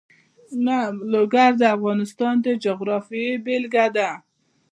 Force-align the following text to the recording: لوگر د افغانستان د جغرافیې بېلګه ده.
لوگر 1.13 1.51
د 1.61 1.63
افغانستان 1.75 2.35
د 2.45 2.47
جغرافیې 2.63 3.29
بېلګه 3.45 3.85
ده. 3.95 4.09